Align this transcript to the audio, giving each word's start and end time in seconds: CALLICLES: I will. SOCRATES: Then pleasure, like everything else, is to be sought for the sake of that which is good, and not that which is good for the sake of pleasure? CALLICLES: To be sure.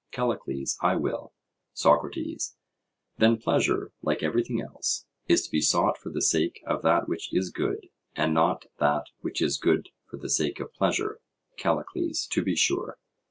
CALLICLES: 0.11 0.77
I 0.81 0.95
will. 0.95 1.31
SOCRATES: 1.75 2.55
Then 3.19 3.37
pleasure, 3.37 3.91
like 4.01 4.23
everything 4.23 4.59
else, 4.59 5.05
is 5.27 5.45
to 5.45 5.51
be 5.51 5.61
sought 5.61 5.95
for 5.95 6.09
the 6.09 6.23
sake 6.23 6.59
of 6.65 6.81
that 6.81 7.07
which 7.07 7.31
is 7.31 7.51
good, 7.51 7.89
and 8.15 8.33
not 8.33 8.65
that 8.79 9.03
which 9.19 9.43
is 9.43 9.59
good 9.59 9.89
for 10.09 10.17
the 10.17 10.31
sake 10.31 10.59
of 10.59 10.73
pleasure? 10.73 11.19
CALLICLES: 11.57 12.25
To 12.31 12.43
be 12.43 12.55
sure. 12.55 12.97